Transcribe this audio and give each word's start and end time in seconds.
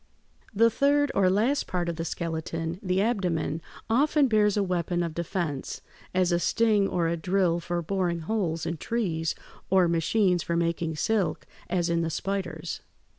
]The 0.55 0.71
third 0.71 1.11
or 1.13 1.29
last 1.29 1.67
part 1.67 1.87
of 1.87 1.95
the 1.95 2.05
skeleton, 2.05 2.79
the 2.81 3.01
abdomen, 3.03 3.61
often 3.87 4.27
bears 4.27 4.57
a 4.57 4.63
weapon 4.63 5.03
of 5.03 5.13
defense, 5.13 5.81
as 6.11 6.31
a 6.31 6.39
sting 6.39 6.87
or 6.87 7.07
a 7.07 7.15
drill 7.15 7.59
for 7.59 7.83
boring 7.83 8.21
holes 8.21 8.65
in 8.65 8.77
trees, 8.77 9.35
or 9.69 9.87
machines 9.87 10.41
for 10.41 10.55
making 10.55 10.95
silk, 10.95 11.45
as 11.69 11.87
in 11.87 12.01
the 12.01 12.09
spiders. 12.09 12.81